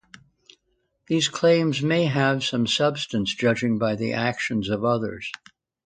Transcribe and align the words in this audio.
These 1.05 1.29
claims 1.29 1.83
may 1.83 2.05
have 2.05 2.13
had 2.37 2.41
some 2.41 2.65
substance 2.65 3.35
judging 3.35 3.77
by 3.77 3.93
the 3.93 4.13
actions 4.13 4.67
of 4.67 4.83
others. 4.83 5.31